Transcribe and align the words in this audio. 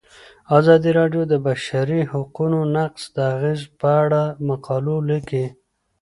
ازادي 0.57 0.91
راډیو 0.99 1.23
د 1.27 1.29
د 1.31 1.33
بشري 1.47 1.99
حقونو 2.11 2.59
نقض 2.75 3.03
د 3.15 3.17
اغیزو 3.33 3.67
په 3.79 3.89
اړه 4.03 4.21
مقالو 4.47 4.95
لیکلي. 5.09 5.47